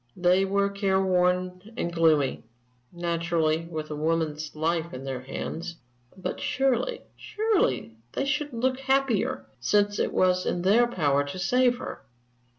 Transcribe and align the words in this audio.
They 0.17 0.45
were 0.45 0.71
care 0.71 0.99
worn 0.99 1.61
and 1.77 1.93
gloomy 1.93 2.43
naturally, 2.91 3.67
with 3.67 3.91
a 3.91 3.95
woman's 3.95 4.55
life 4.55 4.95
in 4.95 5.03
their 5.03 5.21
hands; 5.21 5.75
but 6.17 6.39
surely 6.39 7.03
surely 7.15 7.97
they 8.13 8.25
should 8.25 8.51
look 8.51 8.79
happier, 8.79 9.45
since 9.59 9.99
it 9.99 10.11
was 10.11 10.47
in 10.47 10.63
their 10.63 10.87
power 10.87 11.23
to 11.25 11.37
save 11.37 11.77
her? 11.77 12.01